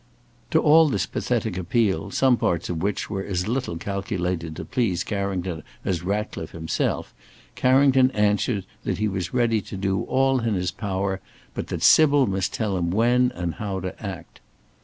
To 0.49 0.57
all 0.59 0.89
this 0.89 1.05
pathetic 1.05 1.59
appeal, 1.59 2.09
some 2.09 2.35
parts 2.35 2.69
of 2.71 2.81
which 2.81 3.07
were 3.07 3.23
as 3.23 3.47
little 3.47 3.77
calculated 3.77 4.55
to 4.55 4.65
please 4.65 5.03
Carrington 5.03 5.61
as 5.85 6.01
Ratcliffe 6.01 6.53
himself, 6.53 7.13
Carrington 7.53 8.09
answered 8.09 8.65
that 8.83 8.97
he 8.97 9.07
was 9.07 9.31
ready 9.31 9.61
to 9.61 9.77
do 9.77 10.01
all 10.05 10.39
in 10.39 10.55
his 10.55 10.71
power 10.71 11.21
but 11.53 11.67
that 11.67 11.83
Sybil 11.83 12.25
must 12.25 12.51
tell 12.51 12.77
him 12.77 12.89
when 12.89 13.31
and 13.35 13.53
how 13.53 13.79
to 13.79 14.03
act. 14.03 14.39